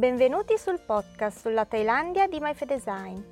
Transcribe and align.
Benvenuti 0.00 0.56
sul 0.56 0.80
podcast 0.80 1.40
sulla 1.40 1.66
Thailandia 1.66 2.26
di 2.26 2.40
MyFedesign. 2.40 3.22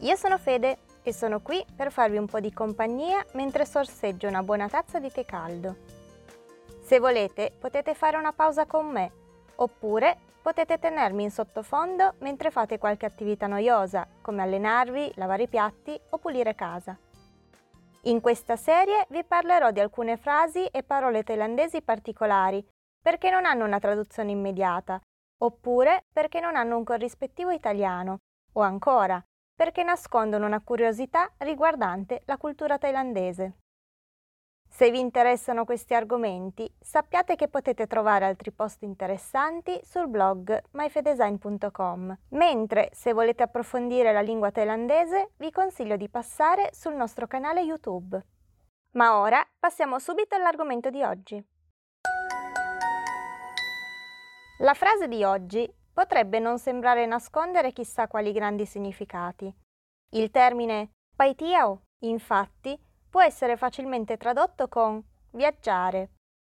Io 0.00 0.14
sono 0.16 0.36
Fede 0.36 0.80
e 1.02 1.10
sono 1.10 1.40
qui 1.40 1.64
per 1.74 1.90
farvi 1.90 2.18
un 2.18 2.26
po' 2.26 2.38
di 2.38 2.52
compagnia 2.52 3.24
mentre 3.32 3.64
sorseggio 3.64 4.28
una 4.28 4.42
buona 4.42 4.68
tazza 4.68 4.98
di 4.98 5.10
tè 5.10 5.24
caldo. 5.24 5.74
Se 6.82 6.98
volete 6.98 7.54
potete 7.58 7.94
fare 7.94 8.18
una 8.18 8.34
pausa 8.34 8.66
con 8.66 8.88
me, 8.88 9.10
oppure 9.54 10.18
potete 10.42 10.78
tenermi 10.78 11.22
in 11.22 11.30
sottofondo 11.30 12.16
mentre 12.18 12.50
fate 12.50 12.76
qualche 12.76 13.06
attività 13.06 13.46
noiosa, 13.46 14.06
come 14.20 14.42
allenarvi, 14.42 15.12
lavare 15.14 15.44
i 15.44 15.48
piatti 15.48 15.98
o 16.10 16.18
pulire 16.18 16.54
casa. 16.54 16.94
In 18.02 18.20
questa 18.20 18.56
serie 18.56 19.06
vi 19.08 19.24
parlerò 19.24 19.70
di 19.70 19.80
alcune 19.80 20.18
frasi 20.18 20.66
e 20.66 20.82
parole 20.82 21.22
thailandesi 21.22 21.80
particolari, 21.80 22.62
perché 23.00 23.30
non 23.30 23.46
hanno 23.46 23.64
una 23.64 23.78
traduzione 23.78 24.30
immediata 24.30 25.00
oppure 25.42 26.04
perché 26.12 26.40
non 26.40 26.56
hanno 26.56 26.76
un 26.76 26.84
corrispettivo 26.84 27.50
italiano, 27.50 28.18
o 28.54 28.60
ancora 28.60 29.22
perché 29.54 29.82
nascondono 29.82 30.46
una 30.46 30.62
curiosità 30.62 31.30
riguardante 31.38 32.22
la 32.24 32.36
cultura 32.36 32.78
thailandese. 32.78 33.58
Se 34.68 34.90
vi 34.90 34.98
interessano 34.98 35.66
questi 35.66 35.94
argomenti, 35.94 36.68
sappiate 36.80 37.36
che 37.36 37.48
potete 37.48 37.86
trovare 37.86 38.24
altri 38.24 38.50
post 38.52 38.82
interessanti 38.82 39.78
sul 39.84 40.08
blog 40.08 40.62
myfedesign.com, 40.70 42.18
mentre 42.30 42.88
se 42.92 43.12
volete 43.12 43.42
approfondire 43.42 44.12
la 44.12 44.22
lingua 44.22 44.50
thailandese 44.50 45.32
vi 45.36 45.50
consiglio 45.50 45.96
di 45.96 46.08
passare 46.08 46.70
sul 46.72 46.94
nostro 46.94 47.26
canale 47.26 47.60
YouTube. 47.60 48.20
Ma 48.92 49.18
ora 49.18 49.46
passiamo 49.58 49.98
subito 49.98 50.34
all'argomento 50.34 50.88
di 50.88 51.02
oggi. 51.02 51.51
La 54.62 54.74
frase 54.74 55.08
di 55.08 55.24
oggi 55.24 55.68
potrebbe 55.92 56.38
non 56.38 56.56
sembrare 56.56 57.04
nascondere 57.04 57.72
chissà 57.72 58.06
quali 58.06 58.30
grandi 58.32 58.64
significati. 58.64 59.52
Il 60.10 60.30
termine 60.30 60.90
paitiao, 61.16 61.82
infatti, 62.04 62.80
può 63.10 63.20
essere 63.20 63.56
facilmente 63.56 64.16
tradotto 64.16 64.68
con 64.68 65.02
viaggiare, 65.32 66.10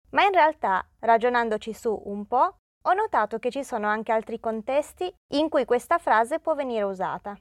ma 0.09 0.25
in 0.25 0.33
realtà, 0.33 0.85
ragionandoci 0.99 1.73
su 1.73 2.01
un 2.07 2.27
po', 2.27 2.57
ho 2.83 2.93
notato 2.93 3.39
che 3.39 3.49
ci 3.49 3.63
sono 3.63 3.87
anche 3.87 4.11
altri 4.11 4.41
contesti 4.41 5.13
in 5.35 5.47
cui 5.47 5.63
questa 5.63 5.97
frase 5.97 6.39
può 6.39 6.53
venire 6.53 6.83
usata. 6.83 7.33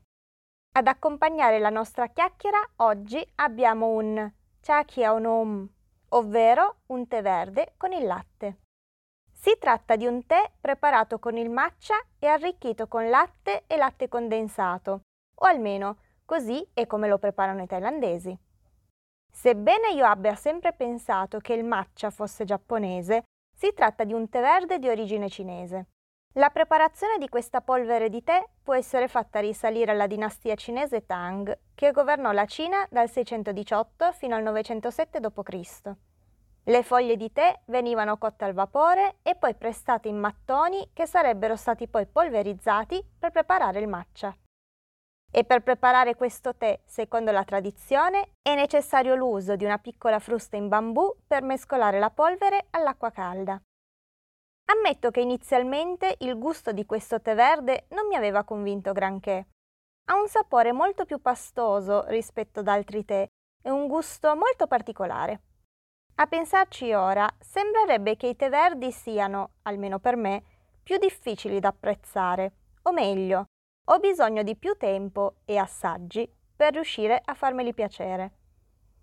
Ad 0.76 0.86
accompagnare 0.86 1.58
la 1.58 1.70
nostra 1.70 2.06
chiacchiera 2.06 2.60
oggi 2.76 3.20
abbiamo 3.36 3.88
un 3.88 4.32
chakiaonom, 4.60 5.68
ovvero 6.10 6.82
un 6.86 7.08
tè 7.08 7.22
verde 7.22 7.74
con 7.76 7.90
il 7.90 8.06
latte. 8.06 8.59
Si 9.42 9.56
tratta 9.58 9.96
di 9.96 10.04
un 10.04 10.26
tè 10.26 10.50
preparato 10.60 11.18
con 11.18 11.38
il 11.38 11.48
matcha 11.48 11.94
e 12.18 12.26
arricchito 12.26 12.88
con 12.88 13.08
latte 13.08 13.64
e 13.66 13.78
latte 13.78 14.06
condensato, 14.06 15.04
o 15.34 15.46
almeno 15.46 15.96
così 16.26 16.68
è 16.74 16.86
come 16.86 17.08
lo 17.08 17.16
preparano 17.16 17.62
i 17.62 17.66
thailandesi. 17.66 18.38
Sebbene 19.32 19.92
io 19.92 20.04
abbia 20.04 20.34
sempre 20.34 20.74
pensato 20.74 21.38
che 21.38 21.54
il 21.54 21.64
matcha 21.64 22.10
fosse 22.10 22.44
giapponese, 22.44 23.22
si 23.56 23.72
tratta 23.72 24.04
di 24.04 24.12
un 24.12 24.28
tè 24.28 24.42
verde 24.42 24.78
di 24.78 24.90
origine 24.90 25.30
cinese. 25.30 25.86
La 26.34 26.50
preparazione 26.50 27.16
di 27.16 27.30
questa 27.30 27.62
polvere 27.62 28.10
di 28.10 28.22
tè 28.22 28.46
può 28.62 28.74
essere 28.74 29.08
fatta 29.08 29.40
risalire 29.40 29.92
alla 29.92 30.06
dinastia 30.06 30.54
cinese 30.54 31.06
Tang, 31.06 31.58
che 31.74 31.92
governò 31.92 32.32
la 32.32 32.44
Cina 32.44 32.86
dal 32.90 33.08
618 33.08 34.12
fino 34.12 34.36
al 34.36 34.42
907 34.42 35.18
d.C. 35.18 36.09
Le 36.70 36.84
foglie 36.84 37.16
di 37.16 37.32
tè 37.32 37.62
venivano 37.64 38.16
cotte 38.16 38.44
al 38.44 38.52
vapore 38.52 39.16
e 39.22 39.34
poi 39.34 39.56
prestate 39.56 40.06
in 40.06 40.16
mattoni 40.16 40.90
che 40.92 41.04
sarebbero 41.04 41.56
stati 41.56 41.88
poi 41.88 42.06
polverizzati 42.06 43.04
per 43.18 43.32
preparare 43.32 43.80
il 43.80 43.88
matcha. 43.88 44.32
E 45.32 45.42
per 45.42 45.64
preparare 45.64 46.14
questo 46.14 46.54
tè, 46.54 46.80
secondo 46.84 47.32
la 47.32 47.42
tradizione, 47.42 48.34
è 48.40 48.54
necessario 48.54 49.16
l'uso 49.16 49.56
di 49.56 49.64
una 49.64 49.78
piccola 49.78 50.20
frusta 50.20 50.54
in 50.54 50.68
bambù 50.68 51.12
per 51.26 51.42
mescolare 51.42 51.98
la 51.98 52.10
polvere 52.10 52.68
all'acqua 52.70 53.10
calda. 53.10 53.60
Ammetto 54.66 55.10
che 55.10 55.22
inizialmente 55.22 56.18
il 56.20 56.38
gusto 56.38 56.70
di 56.70 56.86
questo 56.86 57.20
tè 57.20 57.34
verde 57.34 57.86
non 57.88 58.06
mi 58.06 58.14
aveva 58.14 58.44
convinto 58.44 58.92
granché. 58.92 59.48
Ha 60.04 60.14
un 60.14 60.28
sapore 60.28 60.70
molto 60.70 61.04
più 61.04 61.20
pastoso 61.20 62.04
rispetto 62.06 62.60
ad 62.60 62.68
altri 62.68 63.04
tè 63.04 63.28
e 63.60 63.70
un 63.70 63.88
gusto 63.88 64.36
molto 64.36 64.68
particolare. 64.68 65.40
A 66.20 66.26
pensarci 66.26 66.92
ora, 66.92 67.26
sembrerebbe 67.38 68.14
che 68.14 68.26
i 68.26 68.36
tè 68.36 68.50
verdi 68.50 68.92
siano, 68.92 69.52
almeno 69.62 70.00
per 70.00 70.16
me, 70.16 70.42
più 70.82 70.98
difficili 70.98 71.60
da 71.60 71.68
apprezzare, 71.68 72.52
o 72.82 72.92
meglio, 72.92 73.46
ho 73.86 73.98
bisogno 73.98 74.42
di 74.42 74.54
più 74.54 74.76
tempo 74.76 75.36
e 75.46 75.56
assaggi 75.56 76.30
per 76.54 76.74
riuscire 76.74 77.18
a 77.24 77.32
farmeli 77.32 77.72
piacere. 77.72 78.32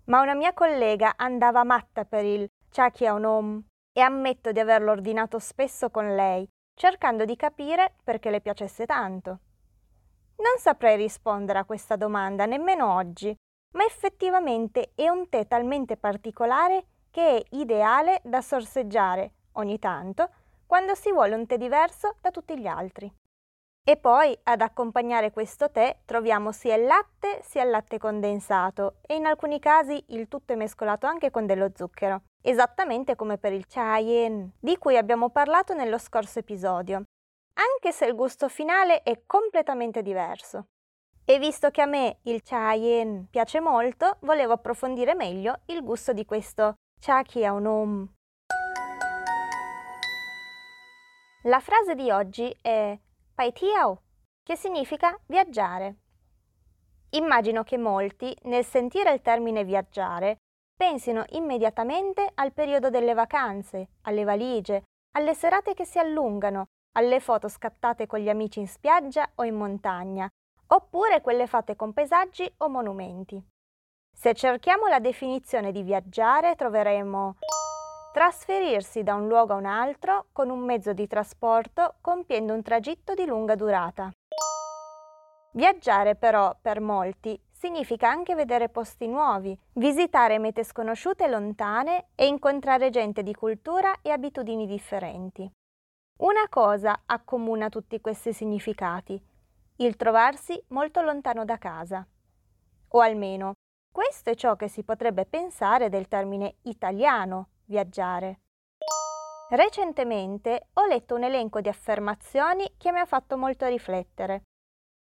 Ma 0.04 0.20
una 0.20 0.34
mia 0.34 0.54
collega 0.54 1.14
andava 1.16 1.64
matta 1.64 2.04
per 2.04 2.24
il 2.24 2.46
Chakiaonom 2.70 3.64
e 3.92 4.00
ammetto 4.00 4.52
di 4.52 4.60
averlo 4.60 4.92
ordinato 4.92 5.40
spesso 5.40 5.90
con 5.90 6.14
lei, 6.14 6.48
cercando 6.72 7.24
di 7.24 7.34
capire 7.34 7.96
perché 8.04 8.30
le 8.30 8.40
piacesse 8.40 8.86
tanto. 8.86 9.30
Non 10.36 10.56
saprei 10.58 10.96
rispondere 10.96 11.58
a 11.58 11.64
questa 11.64 11.96
domanda 11.96 12.46
nemmeno 12.46 12.94
oggi, 12.94 13.34
ma 13.74 13.82
effettivamente 13.82 14.92
è 14.94 15.08
un 15.08 15.28
tè 15.28 15.48
talmente 15.48 15.96
particolare 15.96 16.84
che 17.10 17.36
è 17.36 17.44
ideale 17.50 18.20
da 18.24 18.40
sorseggiare 18.40 19.32
ogni 19.52 19.78
tanto 19.78 20.30
quando 20.66 20.94
si 20.94 21.10
vuole 21.10 21.34
un 21.34 21.46
tè 21.46 21.56
diverso 21.56 22.16
da 22.20 22.30
tutti 22.30 22.58
gli 22.58 22.66
altri. 22.66 23.10
E 23.88 23.96
poi 23.96 24.38
ad 24.42 24.60
accompagnare 24.60 25.30
questo 25.30 25.70
tè 25.70 26.00
troviamo 26.04 26.52
sia 26.52 26.74
il 26.74 26.84
latte 26.84 27.40
sia 27.42 27.62
il 27.62 27.70
latte 27.70 27.98
condensato 27.98 28.96
e 29.00 29.14
in 29.14 29.24
alcuni 29.24 29.58
casi 29.58 30.04
il 30.08 30.28
tutto 30.28 30.52
è 30.52 30.56
mescolato 30.56 31.06
anche 31.06 31.30
con 31.30 31.46
dello 31.46 31.70
zucchero, 31.74 32.24
esattamente 32.42 33.16
come 33.16 33.38
per 33.38 33.54
il 33.54 33.66
chayen, 33.66 34.52
di 34.60 34.76
cui 34.76 34.98
abbiamo 34.98 35.30
parlato 35.30 35.72
nello 35.72 35.96
scorso 35.96 36.38
episodio, 36.38 37.04
anche 37.54 37.92
se 37.92 38.04
il 38.04 38.14
gusto 38.14 38.50
finale 38.50 39.02
è 39.02 39.22
completamente 39.24 40.02
diverso. 40.02 40.66
E 41.24 41.38
visto 41.38 41.70
che 41.70 41.80
a 41.80 41.86
me 41.86 42.18
il 42.24 42.42
chayen 42.42 43.28
piace 43.30 43.58
molto, 43.60 44.18
volevo 44.20 44.52
approfondire 44.52 45.14
meglio 45.14 45.60
il 45.66 45.82
gusto 45.82 46.12
di 46.12 46.26
questo 46.26 46.74
Chakiaonom. 47.00 48.12
La 51.44 51.60
frase 51.60 51.94
di 51.94 52.10
oggi 52.10 52.54
è 52.60 52.98
Paitiao, 53.34 54.02
che 54.42 54.56
significa 54.56 55.16
viaggiare. 55.26 55.96
Immagino 57.10 57.62
che 57.62 57.78
molti, 57.78 58.36
nel 58.42 58.64
sentire 58.64 59.12
il 59.12 59.22
termine 59.22 59.64
viaggiare, 59.64 60.38
pensino 60.76 61.24
immediatamente 61.30 62.30
al 62.34 62.52
periodo 62.52 62.90
delle 62.90 63.14
vacanze, 63.14 63.90
alle 64.02 64.24
valigie, 64.24 64.82
alle 65.16 65.34
serate 65.34 65.74
che 65.74 65.84
si 65.84 65.98
allungano, 65.98 66.66
alle 66.96 67.20
foto 67.20 67.48
scattate 67.48 68.06
con 68.06 68.18
gli 68.18 68.28
amici 68.28 68.58
in 68.58 68.68
spiaggia 68.68 69.30
o 69.36 69.44
in 69.44 69.54
montagna, 69.54 70.28
oppure 70.66 71.20
quelle 71.20 71.46
fatte 71.46 71.76
con 71.76 71.92
paesaggi 71.92 72.52
o 72.58 72.68
monumenti. 72.68 73.42
Se 74.20 74.34
cerchiamo 74.34 74.88
la 74.88 74.98
definizione 74.98 75.70
di 75.70 75.84
viaggiare 75.84 76.56
troveremo 76.56 77.36
trasferirsi 78.12 79.04
da 79.04 79.14
un 79.14 79.28
luogo 79.28 79.52
a 79.52 79.56
un 79.56 79.64
altro 79.64 80.26
con 80.32 80.50
un 80.50 80.58
mezzo 80.58 80.92
di 80.92 81.06
trasporto 81.06 81.94
compiendo 82.00 82.52
un 82.52 82.60
tragitto 82.60 83.14
di 83.14 83.24
lunga 83.26 83.54
durata. 83.54 84.10
Viaggiare 85.52 86.16
però 86.16 86.52
per 86.60 86.80
molti 86.80 87.40
significa 87.52 88.10
anche 88.10 88.34
vedere 88.34 88.68
posti 88.68 89.06
nuovi, 89.06 89.56
visitare 89.74 90.40
mete 90.40 90.64
sconosciute 90.64 91.26
e 91.26 91.28
lontane 91.28 92.06
e 92.16 92.26
incontrare 92.26 92.90
gente 92.90 93.22
di 93.22 93.34
cultura 93.34 94.00
e 94.02 94.10
abitudini 94.10 94.66
differenti. 94.66 95.48
Una 96.22 96.48
cosa 96.50 97.02
accomuna 97.06 97.68
tutti 97.68 98.00
questi 98.00 98.32
significati, 98.32 99.22
il 99.76 99.94
trovarsi 99.94 100.60
molto 100.70 101.02
lontano 101.02 101.44
da 101.44 101.56
casa, 101.56 102.04
o 102.88 102.98
almeno 102.98 103.52
questo 103.98 104.30
è 104.30 104.36
ciò 104.36 104.54
che 104.54 104.68
si 104.68 104.84
potrebbe 104.84 105.26
pensare 105.26 105.88
del 105.88 106.06
termine 106.06 106.58
italiano 106.62 107.48
viaggiare. 107.64 108.42
Recentemente 109.50 110.68
ho 110.74 110.86
letto 110.86 111.16
un 111.16 111.24
elenco 111.24 111.60
di 111.60 111.68
affermazioni 111.68 112.74
che 112.76 112.92
mi 112.92 113.00
ha 113.00 113.06
fatto 113.06 113.36
molto 113.36 113.66
riflettere. 113.66 114.42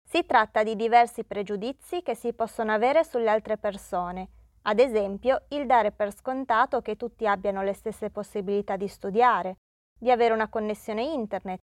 Si 0.02 0.26
tratta 0.26 0.64
di 0.64 0.78
diversi 0.78 1.26
pregiudizi 1.26 2.04
che 2.04 2.16
si 2.16 2.32
possono 2.32 2.72
avere 2.72 3.04
sulle 3.04 3.30
altre 3.30 3.58
persone, 3.58 4.30
ad 4.62 4.80
esempio 4.80 5.44
il 5.50 5.66
dare 5.66 5.92
per 5.92 6.14
scontato 6.14 6.82
che 6.82 6.96
tutti 6.96 7.28
abbiano 7.28 7.64
le 7.64 7.74
stesse 7.74 8.10
possibilità 8.10 8.78
di 8.78 8.88
studiare, 8.88 9.58
di 10.00 10.10
avere 10.10 10.34
una 10.34 10.48
connessione 10.48 11.04
internet, 11.04 11.60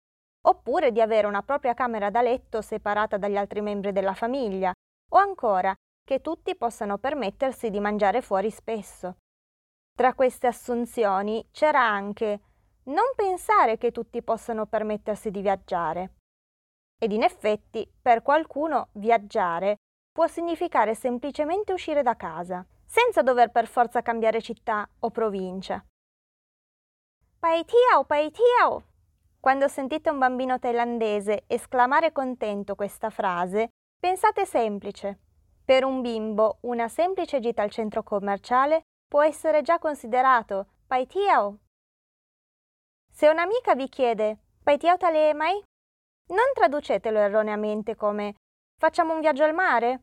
oppure 0.48 0.90
di 0.90 1.00
avere 1.00 1.28
una 1.28 1.44
propria 1.44 1.74
camera 1.74 2.10
da 2.10 2.22
letto 2.22 2.60
separata 2.60 3.18
dagli 3.18 3.36
altri 3.36 3.60
membri 3.60 3.92
della 3.92 4.14
famiglia, 4.14 4.72
o 5.12 5.16
ancora 5.16 5.72
che 6.10 6.20
tutti 6.20 6.56
possano 6.56 6.98
permettersi 6.98 7.70
di 7.70 7.78
mangiare 7.78 8.20
fuori 8.20 8.50
spesso. 8.50 9.18
Tra 9.96 10.12
queste 10.12 10.48
assunzioni 10.48 11.46
c'era 11.52 11.86
anche 11.86 12.40
non 12.86 13.04
pensare 13.14 13.78
che 13.78 13.92
tutti 13.92 14.20
possano 14.20 14.66
permettersi 14.66 15.30
di 15.30 15.40
viaggiare. 15.40 16.14
Ed 16.98 17.12
in 17.12 17.22
effetti, 17.22 17.88
per 18.02 18.22
qualcuno, 18.22 18.88
viaggiare 18.94 19.76
può 20.10 20.26
significare 20.26 20.96
semplicemente 20.96 21.72
uscire 21.72 22.02
da 22.02 22.16
casa, 22.16 22.66
senza 22.84 23.22
dover 23.22 23.52
per 23.52 23.68
forza 23.68 24.02
cambiare 24.02 24.42
città 24.42 24.88
o 24.98 25.10
provincia. 25.10 25.80
Paetiao, 27.38 28.04
paetiao! 28.04 28.82
Quando 29.38 29.68
sentite 29.68 30.10
un 30.10 30.18
bambino 30.18 30.58
thailandese 30.58 31.44
esclamare 31.46 32.10
contento 32.10 32.74
questa 32.74 33.10
frase, 33.10 33.68
pensate 33.96 34.44
semplice. 34.44 35.20
Per 35.70 35.84
un 35.84 36.00
bimbo, 36.00 36.58
una 36.62 36.88
semplice 36.88 37.38
gita 37.38 37.62
al 37.62 37.70
centro 37.70 38.02
commerciale 38.02 38.80
può 39.06 39.22
essere 39.22 39.62
già 39.62 39.78
considerato 39.78 40.66
paetiao. 40.84 41.58
Se 43.08 43.28
un'amica 43.28 43.76
vi 43.76 43.88
chiede 43.88 44.38
paetiao 44.64 44.96
tale 44.96 45.32
mai, 45.32 45.62
non 46.32 46.46
traducetelo 46.54 47.20
erroneamente 47.20 47.94
come 47.94 48.34
facciamo 48.80 49.14
un 49.14 49.20
viaggio 49.20 49.44
al 49.44 49.54
mare, 49.54 50.00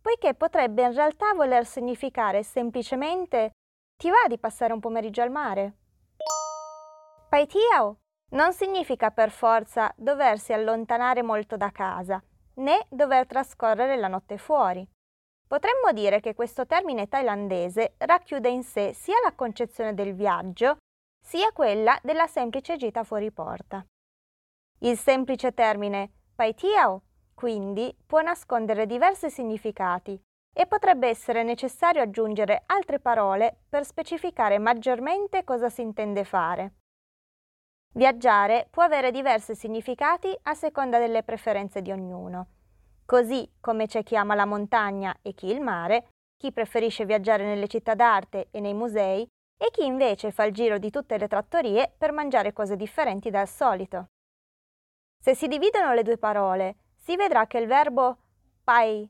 poiché 0.00 0.32
potrebbe 0.32 0.82
in 0.82 0.94
realtà 0.94 1.34
voler 1.34 1.66
significare 1.66 2.42
semplicemente 2.42 3.50
ti 3.98 4.08
va 4.08 4.26
di 4.28 4.38
passare 4.38 4.72
un 4.72 4.80
pomeriggio 4.80 5.20
al 5.20 5.30
mare. 5.30 5.76
Paetiao 7.28 7.98
non 8.30 8.54
significa 8.54 9.10
per 9.10 9.30
forza 9.30 9.92
doversi 9.94 10.54
allontanare 10.54 11.20
molto 11.20 11.58
da 11.58 11.70
casa, 11.70 12.18
né 12.54 12.86
dover 12.88 13.26
trascorrere 13.26 13.96
la 13.96 14.08
notte 14.08 14.38
fuori. 14.38 14.91
Potremmo 15.52 15.92
dire 15.92 16.20
che 16.20 16.34
questo 16.34 16.64
termine 16.64 17.10
thailandese 17.10 17.96
racchiude 17.98 18.48
in 18.48 18.62
sé 18.62 18.94
sia 18.94 19.16
la 19.22 19.34
concezione 19.34 19.92
del 19.92 20.14
viaggio, 20.14 20.78
sia 21.22 21.52
quella 21.52 21.98
della 22.02 22.26
semplice 22.26 22.78
gita 22.78 23.04
fuori 23.04 23.30
porta. 23.30 23.84
Il 24.78 24.96
semplice 24.96 25.52
termine 25.52 26.10
paitiao, 26.34 27.02
quindi, 27.34 27.94
può 28.06 28.22
nascondere 28.22 28.86
diversi 28.86 29.28
significati 29.28 30.18
e 30.56 30.66
potrebbe 30.66 31.08
essere 31.08 31.42
necessario 31.42 32.00
aggiungere 32.00 32.62
altre 32.64 32.98
parole 32.98 33.64
per 33.68 33.84
specificare 33.84 34.56
maggiormente 34.56 35.44
cosa 35.44 35.68
si 35.68 35.82
intende 35.82 36.24
fare. 36.24 36.76
Viaggiare 37.92 38.68
può 38.70 38.84
avere 38.84 39.10
diversi 39.10 39.54
significati 39.54 40.34
a 40.44 40.54
seconda 40.54 40.98
delle 40.98 41.22
preferenze 41.22 41.82
di 41.82 41.92
ognuno. 41.92 42.46
Così 43.04 43.50
come 43.60 43.86
c'è 43.86 44.02
chi 44.02 44.16
ama 44.16 44.34
la 44.34 44.46
montagna 44.46 45.16
e 45.22 45.34
chi 45.34 45.46
il 45.46 45.60
mare, 45.60 46.08
chi 46.36 46.52
preferisce 46.52 47.04
viaggiare 47.04 47.44
nelle 47.44 47.68
città 47.68 47.94
d'arte 47.94 48.48
e 48.50 48.60
nei 48.60 48.74
musei 48.74 49.26
e 49.56 49.70
chi 49.70 49.84
invece 49.84 50.32
fa 50.32 50.44
il 50.44 50.52
giro 50.52 50.78
di 50.78 50.90
tutte 50.90 51.16
le 51.18 51.28
trattorie 51.28 51.92
per 51.96 52.10
mangiare 52.10 52.52
cose 52.52 52.74
differenti 52.74 53.30
dal 53.30 53.46
solito. 53.46 54.06
Se 55.20 55.34
si 55.36 55.46
dividono 55.46 55.94
le 55.94 56.02
due 56.02 56.18
parole, 56.18 56.76
si 56.96 57.14
vedrà 57.14 57.46
che 57.46 57.58
il 57.58 57.68
verbo 57.68 58.18
pai 58.64 59.08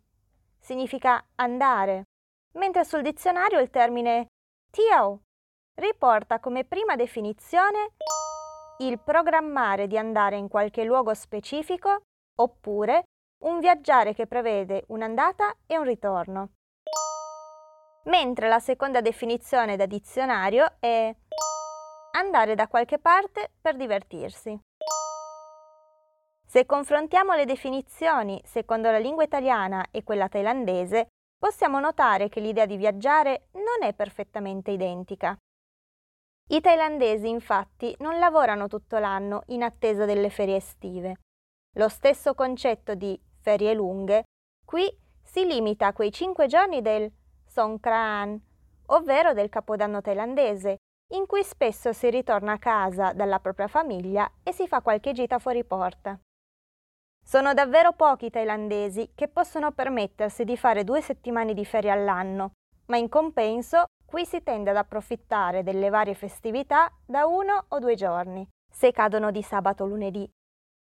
significa 0.58 1.24
andare, 1.36 2.04
mentre 2.52 2.84
sul 2.84 3.02
dizionario 3.02 3.60
il 3.60 3.70
termine 3.70 4.26
tiao 4.70 5.22
riporta 5.74 6.38
come 6.38 6.64
prima 6.64 6.96
definizione 6.96 7.92
il 8.78 8.98
programmare 8.98 9.86
di 9.86 9.96
andare 9.96 10.36
in 10.36 10.48
qualche 10.48 10.84
luogo 10.84 11.14
specifico 11.14 12.02
oppure 12.36 13.04
un 13.42 13.58
viaggiare 13.60 14.14
che 14.14 14.26
prevede 14.26 14.84
un'andata 14.88 15.56
e 15.66 15.78
un 15.78 15.84
ritorno. 15.84 16.50
Mentre 18.04 18.48
la 18.48 18.58
seconda 18.58 19.00
definizione 19.00 19.76
da 19.76 19.86
dizionario 19.86 20.74
è 20.80 21.14
andare 22.12 22.54
da 22.54 22.68
qualche 22.68 22.98
parte 22.98 23.52
per 23.60 23.76
divertirsi. 23.76 24.58
Se 26.44 26.66
confrontiamo 26.66 27.34
le 27.34 27.46
definizioni 27.46 28.40
secondo 28.44 28.90
la 28.90 28.98
lingua 28.98 29.24
italiana 29.24 29.86
e 29.90 30.02
quella 30.02 30.28
thailandese, 30.28 31.06
possiamo 31.38 31.80
notare 31.80 32.28
che 32.28 32.40
l'idea 32.40 32.66
di 32.66 32.76
viaggiare 32.76 33.48
non 33.52 33.88
è 33.88 33.94
perfettamente 33.94 34.70
identica. 34.70 35.36
I 36.50 36.60
thailandesi 36.60 37.28
infatti 37.28 37.94
non 38.00 38.18
lavorano 38.18 38.66
tutto 38.68 38.98
l'anno 38.98 39.44
in 39.46 39.62
attesa 39.62 40.04
delle 40.04 40.28
ferie 40.28 40.56
estive. 40.56 41.20
Lo 41.76 41.88
stesso 41.88 42.34
concetto 42.34 42.94
di 42.94 43.18
ferie 43.42 43.74
lunghe 43.74 44.22
qui 44.64 44.88
si 45.22 45.44
limita 45.44 45.88
a 45.88 45.92
quei 45.92 46.10
cinque 46.10 46.46
giorni 46.46 46.80
del 46.80 47.10
Songkran, 47.46 48.40
ovvero 48.86 49.34
del 49.34 49.50
capodanno 49.50 50.00
thailandese, 50.00 50.76
in 51.12 51.26
cui 51.26 51.42
spesso 51.42 51.92
si 51.92 52.08
ritorna 52.08 52.52
a 52.52 52.58
casa 52.58 53.12
dalla 53.12 53.40
propria 53.40 53.68
famiglia 53.68 54.30
e 54.42 54.52
si 54.52 54.66
fa 54.66 54.80
qualche 54.80 55.12
gita 55.12 55.38
fuori 55.38 55.64
porta. 55.64 56.18
Sono 57.22 57.52
davvero 57.52 57.92
pochi 57.92 58.26
i 58.26 58.30
thailandesi 58.30 59.12
che 59.14 59.28
possono 59.28 59.72
permettersi 59.72 60.44
di 60.44 60.56
fare 60.56 60.84
due 60.84 61.02
settimane 61.02 61.52
di 61.52 61.64
ferie 61.64 61.90
all'anno, 61.90 62.52
ma 62.86 62.96
in 62.96 63.08
compenso 63.08 63.84
Qui 64.12 64.26
si 64.26 64.42
tende 64.42 64.68
ad 64.68 64.76
approfittare 64.76 65.62
delle 65.62 65.88
varie 65.88 66.12
festività 66.12 66.92
da 67.06 67.24
uno 67.24 67.64
o 67.68 67.78
due 67.78 67.94
giorni, 67.94 68.46
se 68.70 68.92
cadono 68.92 69.30
di 69.30 69.42
sabato 69.42 69.84
o 69.84 69.86
lunedì, 69.86 70.30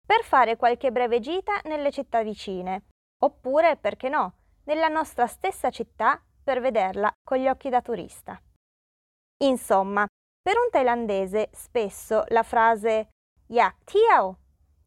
per 0.09 0.25
fare 0.25 0.57
qualche 0.57 0.91
breve 0.91 1.21
gita 1.21 1.61
nelle 1.65 1.91
città 1.91 2.23
vicine, 2.23 2.85
oppure, 3.23 3.77
perché 3.77 4.09
no, 4.09 4.37
nella 4.65 4.89
nostra 4.89 5.27
stessa 5.27 5.69
città 5.69 6.19
per 6.43 6.63
vederla 6.63 7.13
con 7.23 7.37
gli 7.37 7.47
occhi 7.47 7.69
da 7.69 7.83
turista. 7.83 8.41
Insomma, 9.43 10.07
per 10.41 10.57
un 10.57 10.71
thailandese 10.71 11.51
spesso 11.53 12.25
la 12.29 12.43
frase 12.43 13.09
yak 13.49 13.85
tiao, 13.85 14.39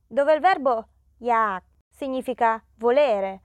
dove 0.08 0.34
il 0.34 0.40
verbo 0.40 0.88
yak 1.20 1.66
significa 1.88 2.60
volere, 2.78 3.44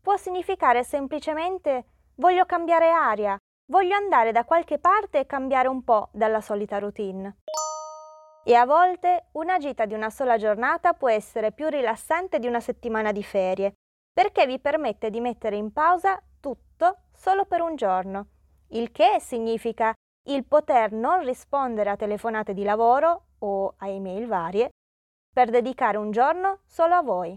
può 0.00 0.16
significare 0.16 0.84
semplicemente 0.84 1.86
voglio 2.14 2.46
cambiare 2.46 2.90
aria, 2.90 3.36
Voglio 3.68 3.96
andare 3.96 4.30
da 4.30 4.44
qualche 4.44 4.78
parte 4.78 5.18
e 5.18 5.26
cambiare 5.26 5.66
un 5.66 5.82
po' 5.82 6.08
dalla 6.12 6.40
solita 6.40 6.78
routine. 6.78 7.38
E 8.48 8.54
a 8.54 8.64
volte 8.64 9.26
una 9.32 9.58
gita 9.58 9.86
di 9.86 9.94
una 9.94 10.08
sola 10.08 10.36
giornata 10.36 10.92
può 10.92 11.10
essere 11.10 11.50
più 11.50 11.66
rilassante 11.66 12.38
di 12.38 12.46
una 12.46 12.60
settimana 12.60 13.10
di 13.10 13.24
ferie, 13.24 13.72
perché 14.12 14.46
vi 14.46 14.60
permette 14.60 15.10
di 15.10 15.20
mettere 15.20 15.56
in 15.56 15.72
pausa 15.72 16.22
tutto 16.38 17.08
solo 17.12 17.44
per 17.46 17.60
un 17.60 17.74
giorno, 17.74 18.28
il 18.68 18.92
che 18.92 19.16
significa 19.18 19.92
il 20.28 20.44
poter 20.44 20.92
non 20.92 21.24
rispondere 21.24 21.90
a 21.90 21.96
telefonate 21.96 22.54
di 22.54 22.62
lavoro 22.62 23.30
o 23.40 23.74
a 23.78 23.88
email 23.88 24.28
varie 24.28 24.70
per 25.32 25.50
dedicare 25.50 25.96
un 25.96 26.12
giorno 26.12 26.60
solo 26.66 26.94
a 26.94 27.02
voi. 27.02 27.36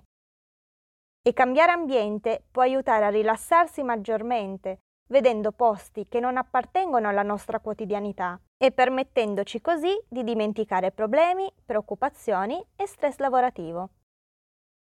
E 1.23 1.33
cambiare 1.33 1.71
ambiente 1.71 2.45
può 2.51 2.61
aiutare 2.61 3.05
a 3.05 3.09
rilassarsi 3.09 3.81
maggiormente 3.81 4.81
vedendo 5.07 5.53
posti 5.53 6.07
che 6.07 6.19
non 6.19 6.37
appartengono 6.37 7.09
alla 7.09 7.23
nostra 7.23 7.59
quotidianità 7.59 8.39
e 8.61 8.71
permettendoci 8.73 9.61
così 9.61 9.97
di 10.09 10.25
dimenticare 10.25 10.91
problemi, 10.91 11.49
preoccupazioni 11.65 12.61
e 12.75 12.85
stress 12.87 13.17
lavorativo. 13.19 13.91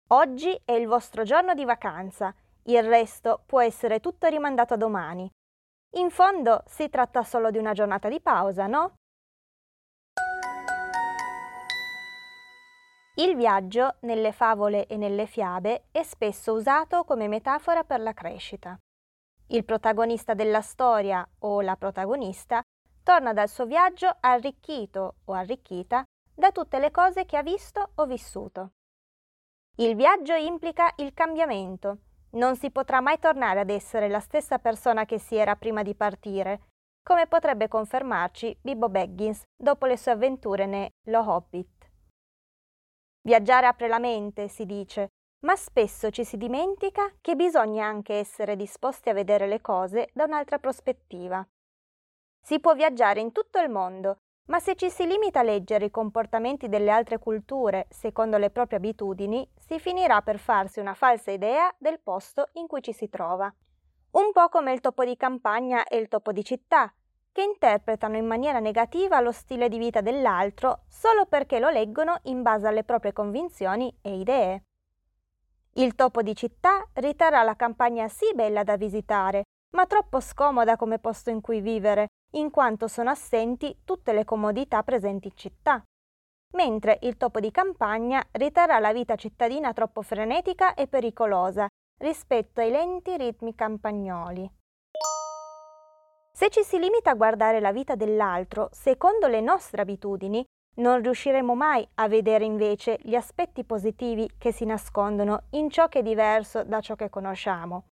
Oggi 0.09 0.59
è 0.65 0.73
il 0.73 0.87
vostro 0.87 1.23
giorno 1.23 1.53
di 1.53 1.67
vacanza, 1.67 2.35
il 2.63 2.83
resto 2.83 3.43
può 3.45 3.61
essere 3.61 4.01
tutto 4.01 4.27
rimandato 4.27 4.73
a 4.73 4.79
domani. 4.79 5.31
In 5.97 6.09
fondo 6.09 6.63
si 6.67 6.89
tratta 6.89 7.23
solo 7.23 7.51
di 7.51 7.59
una 7.59 7.75
giornata 7.75 8.09
di 8.09 8.21
pausa, 8.21 8.67
no? 8.67 8.95
Il 13.17 13.37
viaggio 13.37 13.97
nelle 14.01 14.33
favole 14.33 14.87
e 14.87 14.97
nelle 14.97 15.27
fiabe 15.27 15.89
è 15.91 16.03
spesso 16.03 16.55
usato 16.55 17.05
come 17.05 17.29
metafora 17.29 17.85
per 17.85 18.01
la 18.01 18.15
crescita. 18.15 18.79
Il 19.49 19.65
protagonista 19.65 20.33
della 20.33 20.63
storia 20.63 21.27
o 21.41 21.61
la 21.61 21.77
protagonista 21.77 22.63
torna 23.09 23.33
dal 23.33 23.49
suo 23.49 23.65
viaggio 23.65 24.19
arricchito 24.21 25.15
o 25.25 25.33
arricchita 25.33 26.05
da 26.35 26.53
tutte 26.53 26.79
le 26.79 26.91
cose 26.91 27.25
che 27.25 27.39
ha 27.39 27.43
visto 27.43 27.93
o 27.95 28.05
vissuto. 28.05 28.73
Il 29.77 29.97
viaggio 29.97 30.35
implica 30.35 30.93
il 30.97 31.15
cambiamento. 31.15 32.01
Non 32.33 32.55
si 32.57 32.71
potrà 32.71 33.01
mai 33.01 33.19
tornare 33.19 33.61
ad 33.61 33.71
essere 33.71 34.09
la 34.09 34.21
stessa 34.21 34.59
persona 34.59 35.07
che 35.07 35.19
si 35.19 35.37
era 35.37 35.57
prima 35.57 35.83
di 35.83 35.95
partire, 35.95 36.65
come 37.03 37.27
potrebbe 37.27 37.67
confermarci 37.67 38.59
Bibbo 38.61 38.91
Baggins 38.91 39.43
dopo 39.57 39.87
le 39.87 39.97
sue 39.97 40.13
avventure 40.13 40.67
ne 40.67 40.91
Lo 41.07 41.21
Hobbit. 41.21 41.91
Viaggiare 43.23 43.69
apre 43.69 43.89
la 43.89 43.99
mente, 43.99 44.49
si 44.49 44.67
dice, 44.67 45.09
ma 45.47 45.57
spesso 45.57 46.11
ci 46.11 46.25
si 46.25 46.37
dimentica 46.37 47.11
che 47.23 47.37
bisogna 47.37 47.87
anche 47.87 48.17
essere 48.17 48.55
disposti 48.55 49.09
a 49.09 49.15
vedere 49.15 49.47
le 49.47 49.63
cose 49.63 50.11
da 50.13 50.25
un'altra 50.25 50.59
prospettiva. 50.59 51.43
Si 52.49 52.61
può 52.61 52.73
viaggiare 52.73 53.21
in 53.21 53.31
tutto 53.31 53.59
il 53.59 53.69
mondo, 53.69 54.21
ma 54.47 54.59
se 54.59 54.75
ci 54.75 54.89
si 54.89 55.07
limita 55.07 55.41
a 55.41 55.43
leggere 55.43 55.85
i 55.85 55.91
comportamenti 55.91 56.71
delle 56.71 56.91
altre 56.91 57.19
culture 57.19 57.87
secondo 57.91 58.39
le 58.39 58.49
proprie 58.49 58.79
abitudini, 58.79 59.47
si 59.55 59.79
finirà 59.79 60.23
per 60.23 60.39
farsi 60.39 60.81
una 60.81 60.95
falsa 60.95 61.31
idea 61.31 61.71
del 61.77 62.01
posto 62.01 62.49
in 62.53 62.67
cui 62.67 62.81
ci 62.81 62.95
si 62.95 63.11
trova. 63.11 63.55
Un 64.13 64.33
po' 64.33 64.49
come 64.49 64.73
il 64.73 64.81
topo 64.81 65.05
di 65.05 65.15
campagna 65.15 65.85
e 65.85 65.99
il 65.99 66.09
topo 66.09 66.33
di 66.33 66.43
città, 66.43 66.91
che 67.33 67.43
interpretano 67.43 68.17
in 68.17 68.25
maniera 68.25 68.61
negativa 68.61 69.21
lo 69.21 69.31
stile 69.31 69.69
di 69.69 69.77
vita 69.77 70.01
dell'altro 70.01 70.85
solo 70.89 71.27
perché 71.27 71.59
lo 71.59 71.69
leggono 71.69 72.17
in 72.23 72.41
base 72.41 72.67
alle 72.67 72.83
proprie 72.83 73.13
convinzioni 73.13 73.95
e 74.01 74.17
idee. 74.21 74.63
Il 75.75 75.95
topo 75.95 76.23
di 76.23 76.35
città 76.35 76.83
riterrà 76.95 77.43
la 77.43 77.57
campagna 77.57 78.09
sì 78.09 78.33
bella 78.35 78.65
da 78.65 78.79
visitare, 78.79 79.43
ma 79.73 79.85
troppo 79.85 80.19
scomoda 80.19 80.77
come 80.77 80.99
posto 80.99 81.29
in 81.29 81.43
cui 81.43 81.61
vivere, 81.61 82.09
in 82.33 82.51
quanto 82.51 82.89
sono 82.89 83.11
assenti 83.11 83.81
tutte 83.85 84.13
le 84.13 84.25
comodità 84.25 84.83
presenti 84.83 85.29
in 85.29 85.37
città. 85.37 85.83
Mentre 86.55 86.99
il 87.03 87.17
topo 87.17 87.41
di 87.41 87.51
campagna 87.51 88.27
riterrà 88.33 88.79
la 88.79 88.93
vita 88.93 89.17
cittadina 89.17 89.73
troppo 89.73 90.03
frenetica 90.03 90.75
e 90.75 90.87
pericolosa 90.87 91.67
rispetto 91.99 92.61
ai 92.61 92.71
lenti 92.71 93.17
ritmi 93.17 93.55
campagnoli. 93.55 94.51
Se 96.33 96.51
ci 96.51 96.63
si 96.63 96.79
limita 96.79 97.11
a 97.11 97.15
guardare 97.15 97.61
la 97.61 97.73
vita 97.73 97.97
dell'altro 97.97 98.69
secondo 98.73 99.27
le 99.27 99.41
nostre 99.41 99.83
abitudini, 99.83 100.45
non 100.77 101.03
riusciremo 101.03 101.55
mai 101.55 101.87
a 101.95 102.09
vedere 102.09 102.45
invece 102.45 102.99
gli 103.03 103.17
aspetti 103.17 103.65
positivi 103.65 104.31
che 104.39 104.53
si 104.53 104.65
nascondono 104.65 105.47
in 105.51 105.69
ciò 105.71 105.89
che 105.89 105.99
è 105.99 106.03
diverso 106.03 106.63
da 106.63 106.81
ciò 106.81 106.95
che 106.95 107.11
conosciamo. 107.11 107.89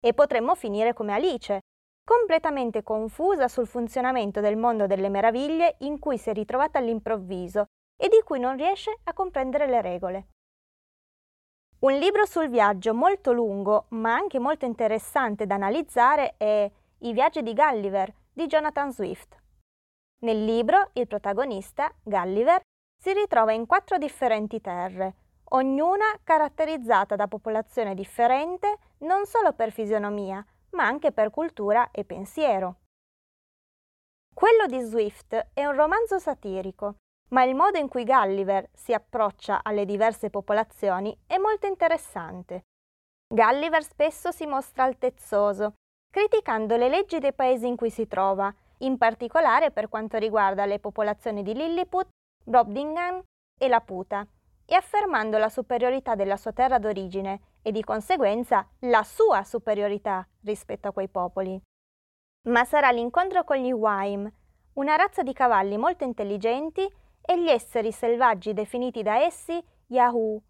E 0.00 0.12
potremmo 0.12 0.56
finire 0.56 0.92
come 0.92 1.12
Alice, 1.12 1.60
completamente 2.06 2.84
confusa 2.84 3.48
sul 3.48 3.66
funzionamento 3.66 4.40
del 4.40 4.56
mondo 4.56 4.86
delle 4.86 5.08
meraviglie 5.08 5.74
in 5.80 5.98
cui 5.98 6.18
si 6.18 6.30
è 6.30 6.32
ritrovata 6.32 6.78
all'improvviso 6.78 7.64
e 8.00 8.06
di 8.08 8.22
cui 8.24 8.38
non 8.38 8.56
riesce 8.56 8.96
a 9.02 9.12
comprendere 9.12 9.66
le 9.66 9.82
regole. 9.82 10.26
Un 11.80 11.94
libro 11.94 12.24
sul 12.24 12.48
viaggio 12.48 12.94
molto 12.94 13.32
lungo, 13.32 13.86
ma 13.88 14.14
anche 14.14 14.38
molto 14.38 14.64
interessante 14.64 15.46
da 15.46 15.56
analizzare 15.56 16.34
è 16.36 16.70
I 16.98 17.12
viaggi 17.12 17.42
di 17.42 17.52
Gulliver 17.52 18.14
di 18.32 18.46
Jonathan 18.46 18.92
Swift. 18.92 19.36
Nel 20.20 20.44
libro 20.44 20.90
il 20.92 21.08
protagonista, 21.08 21.92
Gulliver, 22.04 22.60
si 22.96 23.12
ritrova 23.14 23.50
in 23.50 23.66
quattro 23.66 23.98
differenti 23.98 24.60
terre, 24.60 25.14
ognuna 25.50 26.06
caratterizzata 26.22 27.16
da 27.16 27.26
popolazione 27.26 27.94
differente 27.94 28.78
non 28.98 29.26
solo 29.26 29.52
per 29.54 29.72
fisionomia, 29.72 30.44
ma 30.76 30.84
anche 30.86 31.10
per 31.10 31.30
cultura 31.30 31.90
e 31.90 32.04
pensiero. 32.04 32.76
Quello 34.32 34.66
di 34.66 34.78
Swift 34.80 35.48
è 35.54 35.64
un 35.64 35.74
romanzo 35.74 36.18
satirico, 36.18 36.96
ma 37.30 37.42
il 37.42 37.54
modo 37.54 37.78
in 37.78 37.88
cui 37.88 38.04
Gulliver 38.04 38.68
si 38.74 38.92
approccia 38.92 39.60
alle 39.64 39.86
diverse 39.86 40.28
popolazioni 40.28 41.18
è 41.26 41.38
molto 41.38 41.66
interessante. 41.66 42.64
Gulliver 43.26 43.82
spesso 43.82 44.30
si 44.30 44.46
mostra 44.46 44.84
altezzoso, 44.84 45.72
criticando 46.12 46.76
le 46.76 46.88
leggi 46.88 47.18
dei 47.18 47.32
paesi 47.32 47.66
in 47.66 47.76
cui 47.76 47.90
si 47.90 48.06
trova 48.06 48.54
in 48.80 48.98
particolare 48.98 49.70
per 49.70 49.88
quanto 49.88 50.18
riguarda 50.18 50.66
le 50.66 50.78
popolazioni 50.78 51.42
di 51.42 51.54
Lilliput, 51.54 52.08
Brobdingham 52.44 53.22
e 53.58 53.68
Laputa, 53.68 54.26
e 54.66 54.74
affermando 54.74 55.38
la 55.38 55.48
superiorità 55.48 56.14
della 56.14 56.36
sua 56.36 56.52
terra 56.52 56.78
d'origine 56.78 57.40
e 57.66 57.72
di 57.72 57.82
conseguenza 57.82 58.64
la 58.82 59.02
sua 59.02 59.42
superiorità 59.42 60.24
rispetto 60.44 60.86
a 60.86 60.92
quei 60.92 61.08
popoli. 61.08 61.60
Ma 62.48 62.64
sarà 62.64 62.92
l'incontro 62.92 63.42
con 63.42 63.56
gli 63.56 63.72
Waim, 63.72 64.32
una 64.74 64.94
razza 64.94 65.24
di 65.24 65.32
cavalli 65.32 65.76
molto 65.76 66.04
intelligenti 66.04 66.88
e 67.20 67.42
gli 67.42 67.48
esseri 67.48 67.90
selvaggi 67.90 68.52
definiti 68.52 69.02
da 69.02 69.16
essi 69.16 69.60
Yahoo, 69.88 70.40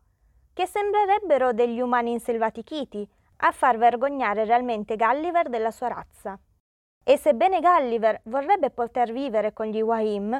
che 0.53 0.67
sembrerebbero 0.67 1.55
degli 1.55 1.81
umani 1.81 2.13
inselvatichiti, 2.13 3.09
a 3.39 3.51
far 3.51 3.79
vergognare 3.79 4.45
realmente 4.45 4.97
Gulliver 4.97 5.49
della 5.49 5.71
sua 5.71 5.89
razza. 5.89 6.39
E 7.03 7.17
sebbene 7.17 7.61
Gulliver 7.61 8.21
vorrebbe 8.25 8.69
poter 8.69 9.11
vivere 9.11 9.55
con 9.55 9.69
gli 9.69 9.81
Wahim, 9.81 10.39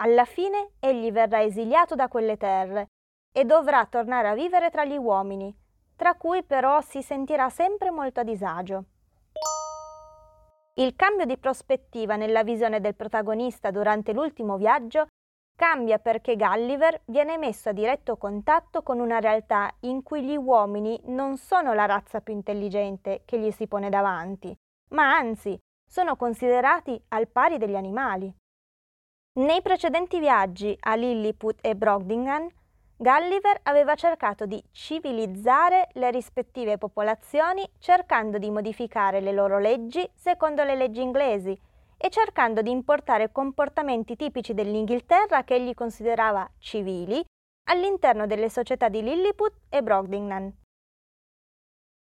alla 0.00 0.24
fine 0.24 0.70
egli 0.80 1.12
verrà 1.12 1.42
esiliato 1.42 1.94
da 1.94 2.08
quelle 2.08 2.36
terre 2.36 2.88
e 3.32 3.44
dovrà 3.44 3.86
tornare 3.86 4.26
a 4.26 4.34
vivere 4.34 4.70
tra 4.70 4.84
gli 4.84 4.96
uomini, 4.96 5.54
tra 5.98 6.14
cui 6.14 6.44
però 6.44 6.80
si 6.80 7.02
sentirà 7.02 7.50
sempre 7.50 7.90
molto 7.90 8.20
a 8.20 8.22
disagio. 8.22 8.84
Il 10.74 10.94
cambio 10.94 11.24
di 11.24 11.36
prospettiva 11.38 12.14
nella 12.14 12.44
visione 12.44 12.80
del 12.80 12.94
protagonista 12.94 13.72
durante 13.72 14.12
l'ultimo 14.12 14.56
viaggio 14.56 15.08
cambia 15.56 15.98
perché 15.98 16.36
Gulliver 16.36 17.00
viene 17.06 17.36
messo 17.36 17.70
a 17.70 17.72
diretto 17.72 18.16
contatto 18.16 18.84
con 18.84 19.00
una 19.00 19.18
realtà 19.18 19.74
in 19.80 20.04
cui 20.04 20.22
gli 20.22 20.36
uomini 20.36 21.00
non 21.06 21.36
sono 21.36 21.74
la 21.74 21.84
razza 21.84 22.20
più 22.20 22.32
intelligente 22.32 23.22
che 23.24 23.40
gli 23.40 23.50
si 23.50 23.66
pone 23.66 23.90
davanti, 23.90 24.56
ma 24.90 25.16
anzi 25.16 25.58
sono 25.84 26.14
considerati 26.14 27.02
al 27.08 27.26
pari 27.26 27.58
degli 27.58 27.74
animali. 27.74 28.32
Nei 29.40 29.62
precedenti 29.62 30.20
viaggi 30.20 30.76
a 30.78 30.94
Lilliput 30.94 31.58
e 31.60 31.74
Brogdingham, 31.74 32.48
Gulliver 33.00 33.60
aveva 33.62 33.94
cercato 33.94 34.44
di 34.44 34.60
civilizzare 34.72 35.86
le 35.92 36.10
rispettive 36.10 36.78
popolazioni 36.78 37.64
cercando 37.78 38.38
di 38.38 38.50
modificare 38.50 39.20
le 39.20 39.30
loro 39.30 39.60
leggi 39.60 40.04
secondo 40.16 40.64
le 40.64 40.74
leggi 40.74 41.00
inglesi 41.00 41.56
e 41.96 42.10
cercando 42.10 42.60
di 42.60 42.72
importare 42.72 43.30
comportamenti 43.30 44.16
tipici 44.16 44.52
dell'Inghilterra 44.52 45.44
che 45.44 45.54
egli 45.54 45.74
considerava 45.74 46.50
civili 46.58 47.24
all'interno 47.70 48.26
delle 48.26 48.48
società 48.48 48.88
di 48.88 49.00
Lilliput 49.00 49.52
e 49.68 49.80
Brogdingham. 49.80 50.52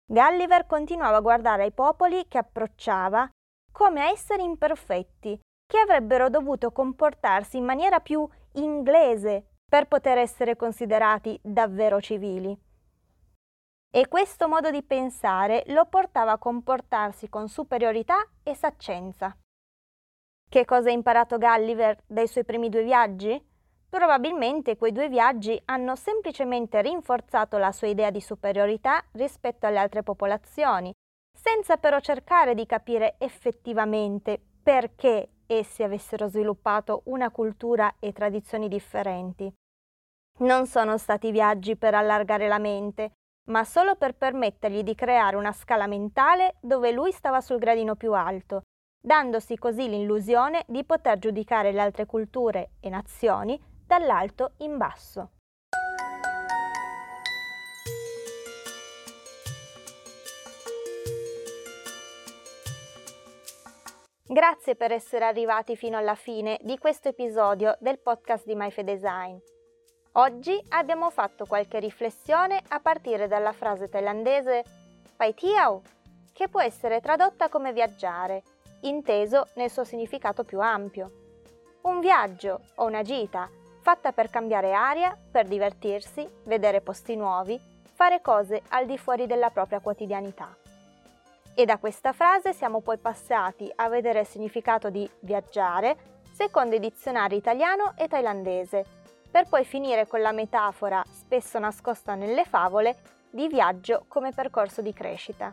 Gulliver 0.07 0.67
continuava 0.67 1.19
a 1.19 1.21
guardare 1.21 1.63
ai 1.63 1.73
popoli 1.73 2.27
che 2.27 2.39
approcciava 2.39 3.31
come 3.71 4.01
a 4.01 4.11
esseri 4.11 4.43
imperfetti, 4.43 5.39
che 5.65 5.79
avrebbero 5.79 6.29
dovuto 6.29 6.73
comportarsi 6.73 7.59
in 7.59 7.65
maniera 7.65 8.01
più 8.01 8.29
inglese 8.55 9.50
per 9.71 9.87
poter 9.87 10.19
essere 10.19 10.57
considerati 10.57 11.39
davvero 11.41 12.01
civili. 12.01 12.59
E 13.93 14.09
questo 14.09 14.49
modo 14.49 14.71
di 14.71 14.83
pensare 14.83 15.63
lo 15.69 15.87
portava 15.87 16.33
a 16.33 16.39
comportarsi 16.39 17.29
con 17.29 17.49
superiorità 17.49 18.17
e 18.43 18.55
saccenza. 18.57 19.37
Che 20.49 20.65
cosa 20.65 20.89
ha 20.89 20.93
imparato 20.93 21.39
Gulliver 21.39 22.03
dai 22.07 22.27
suoi 22.27 22.45
primi 22.45 22.69
due 22.69 22.83
viaggi? 22.83 23.41
Probabilmente 23.89 24.77
quei 24.77 24.91
due 24.91 25.09
viaggi 25.09 25.61
hanno 25.67 25.95
semplicemente 25.95 26.83
rinforzato 26.83 27.57
la 27.57 27.71
sua 27.71 27.87
idea 27.87 28.11
di 28.11 28.21
superiorità 28.21 29.05
rispetto 29.13 29.67
alle 29.67 29.79
altre 29.79 30.03
popolazioni 30.03 30.93
senza 31.33 31.77
però 31.77 32.01
cercare 32.01 32.55
di 32.55 32.67
capire 32.67 33.15
effettivamente 33.19 34.41
perché 34.63 35.29
essi 35.47 35.83
avessero 35.83 36.29
sviluppato 36.29 37.03
una 37.07 37.31
cultura 37.31 37.95
e 37.99 38.13
tradizioni 38.13 38.69
differenti. 38.69 39.53
Non 40.41 40.67
sono 40.67 40.97
stati 40.97 41.31
viaggi 41.33 41.77
per 41.77 41.95
allargare 41.95 42.49
la 42.49 42.59
mente, 42.59 43.13
ma 43.51 43.63
solo 43.63 43.97
per 43.97 44.15
permettergli 44.15 44.83
di 44.83 44.95
creare 44.95 45.37
una 45.37 45.53
scala 45.53 45.87
mentale 45.87 46.57
dove 46.63 46.93
lui 46.93 47.13
stava 47.13 47.43
sul 47.43 47.59
gradino 47.59 47.95
più 47.95 48.15
alto, 48.15 48.63
dandosi 48.99 49.59
così 49.59 49.87
l'illusione 49.87 50.65
di 50.67 50.83
poter 50.85 51.19
giudicare 51.19 51.73
le 51.73 51.81
altre 51.81 52.07
culture 52.07 52.71
e 52.81 52.89
nazioni 52.89 53.61
dall'alto 53.87 54.53
in 54.59 54.79
basso. 54.79 55.33
Grazie 64.27 64.75
per 64.75 64.93
essere 64.93 65.27
arrivati 65.27 65.77
fino 65.77 65.99
alla 65.99 66.15
fine 66.15 66.59
di 66.63 66.79
questo 66.79 67.09
episodio 67.09 67.77
del 67.79 67.99
podcast 67.99 68.47
di 68.47 68.55
MyFedesign. 68.55 69.37
Oggi 70.15 70.61
abbiamo 70.71 71.09
fatto 71.11 71.47
qualche 71.47 71.79
riflessione 71.79 72.61
a 72.69 72.81
partire 72.81 73.29
dalla 73.29 73.53
frase 73.53 73.89
thailandese 73.89 74.65
Pai 75.15 75.35
Tiao, 75.35 75.83
che 76.33 76.49
può 76.49 76.61
essere 76.61 77.01
tradotta 77.01 77.49
come 77.49 77.73
viaggiare, 77.73 78.43
inteso 78.81 79.47
nel 79.55 79.71
suo 79.71 79.85
significato 79.85 80.43
più 80.43 80.61
ampio. 80.61 81.11
Un 81.83 82.01
viaggio 82.01 82.63
o 82.77 82.87
una 82.87 83.03
gita 83.03 83.49
fatta 83.83 84.11
per 84.11 84.31
cambiare 84.31 84.73
aria, 84.73 85.17
per 85.31 85.47
divertirsi, 85.47 86.29
vedere 86.43 86.81
posti 86.81 87.15
nuovi, 87.15 87.61
fare 87.95 88.21
cose 88.21 88.63
al 88.71 88.87
di 88.87 88.99
fuori 88.99 89.29
della 89.29 89.51
propria 89.51 89.79
quotidianità. 89.79 90.53
E 91.55 91.65
da 91.65 91.79
questa 91.79 92.13
frase 92.13 92.53
siamo 92.53 92.81
poi 92.81 92.99
passati 92.99 93.71
a 93.77 93.89
vedere 93.89 94.21
il 94.21 94.27
significato 94.27 94.91
di 94.91 95.09
viaggiare 95.21 96.19
secondo 96.33 96.75
i 96.75 96.81
dizionari 96.81 97.37
italiano 97.37 97.93
e 97.97 98.09
thailandese, 98.09 98.99
per 99.31 99.49
poi 99.49 99.65
finire 99.65 100.07
con 100.07 100.21
la 100.21 100.33
metafora, 100.33 101.03
spesso 101.11 101.59
nascosta 101.59 102.15
nelle 102.15 102.45
favole, 102.45 102.97
di 103.31 103.47
viaggio 103.49 104.05
come 104.09 104.33
percorso 104.33 104.83
di 104.83 104.93
crescita. 104.93 105.53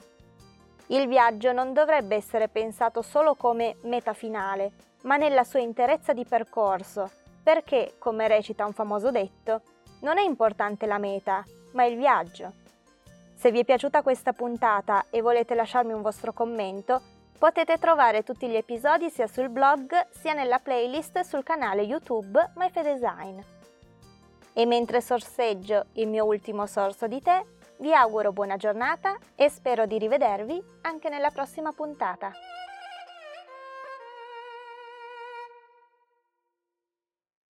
Il 0.88 1.08
viaggio 1.08 1.52
non 1.52 1.74
dovrebbe 1.74 2.16
essere 2.16 2.48
pensato 2.48 3.02
solo 3.02 3.36
come 3.36 3.76
meta 3.84 4.14
finale, 4.14 4.72
ma 5.04 5.18
nella 5.18 5.44
sua 5.44 5.60
interezza 5.60 6.14
di 6.14 6.26
percorso, 6.26 7.12
perché, 7.44 7.96
come 8.00 8.28
recita 8.28 8.66
un 8.66 8.74
famoso 8.74 9.12
detto, 9.12 9.62
non 10.02 10.18
è 10.18 10.22
importante 10.22 10.86
la 10.86 10.98
meta, 10.98 11.44
ma 11.74 11.84
il 11.86 11.98
viaggio. 11.98 12.54
Se 13.36 13.52
vi 13.52 13.60
è 13.60 13.66
piaciuta 13.66 14.02
questa 14.02 14.34
puntata 14.34 15.06
e 15.10 15.22
volete 15.22 15.54
lasciarmi 15.54 15.94
un 15.94 16.02
vostro 16.02 16.34
commento, 16.34 17.02
potete 17.38 17.78
trovare 17.78 18.24
tutti 18.24 18.48
gli 18.48 18.56
episodi 18.56 19.10
sia 19.10 19.28
sul 19.28 19.50
blog 19.50 20.08
sia 20.10 20.34
nella 20.34 20.60
playlist 20.60 21.20
sul 21.20 21.44
canale 21.44 21.84
YouTube 21.84 22.52
MyFedesign. 22.56 23.56
E 24.58 24.66
mentre 24.66 25.02
sorseggio 25.02 25.86
il 25.94 26.08
mio 26.08 26.26
ultimo 26.26 26.66
sorso 26.66 27.06
di 27.06 27.22
tè, 27.22 27.44
Vi 27.80 27.94
auguro 27.94 28.32
buona 28.32 28.58
giornata 28.58 29.16
e 29.36 29.50
spero 29.50 29.86
di 29.86 30.00
rivedervi 30.00 30.60
anche 30.82 31.10
nella 31.10 31.30
prossima 31.30 31.72
puntata. 31.72 32.32